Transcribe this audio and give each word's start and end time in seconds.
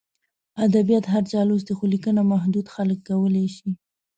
ادبیات 0.65 1.05
هر 1.13 1.23
چا 1.31 1.41
لوستي، 1.47 1.73
خو 1.77 1.83
لیکنه 1.93 2.21
محدود 2.33 2.67
خلک 2.75 2.99
کولای 3.07 3.47
شي. 3.55 3.69